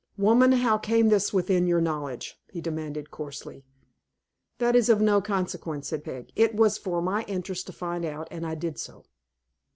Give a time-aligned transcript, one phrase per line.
[0.17, 3.63] "Woman, how came this within your knowledge?" he demanded, coarsely.
[4.57, 6.31] "That is of no consequence," said Peg.
[6.35, 9.03] "It was for my interest to find out, and I did so."